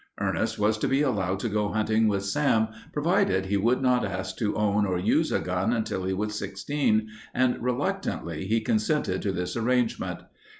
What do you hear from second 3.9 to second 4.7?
ask to